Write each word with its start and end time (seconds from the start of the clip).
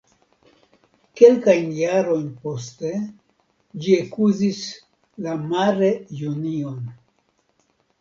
Kelkajn 1.19 1.67
jarojn 1.81 2.23
poste 2.47 2.95
ĝi 3.85 4.01
ekuzis 4.01 4.65
la 5.29 5.39
Mare 5.55 5.95
Jonion. 6.25 6.85